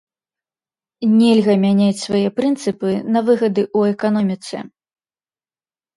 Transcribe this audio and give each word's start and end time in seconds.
Нельга 1.17 1.53
мяняць 1.65 2.01
свае 2.05 2.23
прынцыпы 2.37 2.89
на 3.17 3.23
выгады 3.31 3.61
ў 3.77 3.81
эканоміцы. 3.97 4.55